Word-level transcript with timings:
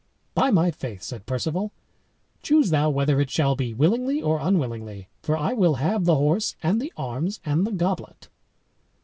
"By 0.33 0.49
my 0.49 0.71
faith," 0.71 1.03
said 1.03 1.27
Perceval, 1.27 1.71
"choose 2.41 2.71
thou 2.71 2.89
whether 2.89 3.21
it 3.21 3.29
shall 3.29 3.55
be 3.55 3.71
willingly 3.71 4.19
or 4.19 4.39
unwillingly, 4.41 5.09
for 5.21 5.37
I 5.37 5.53
will 5.53 5.75
have 5.75 6.05
the 6.05 6.15
horse 6.15 6.55
and 6.63 6.81
the 6.81 6.91
arms 6.97 7.39
and 7.45 7.67
the 7.67 7.71
goblet." 7.71 8.27